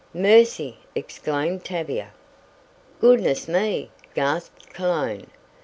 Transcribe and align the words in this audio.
"Mercy!" 0.15 0.77
exclaimed 0.95 1.63
Tavia. 1.63 2.09
"Goodness 2.99 3.47
me!" 3.47 3.91
gasped 4.15 4.73
Cologne. 4.73 5.27